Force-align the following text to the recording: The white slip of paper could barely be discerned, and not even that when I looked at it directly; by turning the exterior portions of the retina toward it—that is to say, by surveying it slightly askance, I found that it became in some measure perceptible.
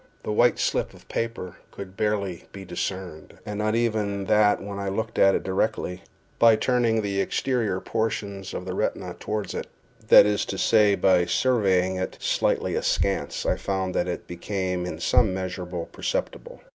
The 0.23 0.31
white 0.31 0.57
slip 0.57 0.95
of 0.95 1.07
paper 1.09 1.57
could 1.69 1.95
barely 1.95 2.45
be 2.51 2.65
discerned, 2.65 3.37
and 3.45 3.59
not 3.59 3.75
even 3.75 4.25
that 4.25 4.59
when 4.59 4.79
I 4.79 4.89
looked 4.89 5.19
at 5.19 5.35
it 5.35 5.43
directly; 5.43 6.01
by 6.39 6.55
turning 6.55 7.03
the 7.03 7.21
exterior 7.21 7.79
portions 7.79 8.55
of 8.55 8.65
the 8.65 8.73
retina 8.73 9.13
toward 9.19 9.53
it—that 9.53 10.25
is 10.25 10.43
to 10.45 10.57
say, 10.57 10.95
by 10.95 11.25
surveying 11.25 11.97
it 11.97 12.17
slightly 12.19 12.73
askance, 12.73 13.45
I 13.45 13.57
found 13.57 13.93
that 13.93 14.07
it 14.07 14.25
became 14.25 14.87
in 14.87 14.99
some 14.99 15.35
measure 15.35 15.67
perceptible. 15.67 16.61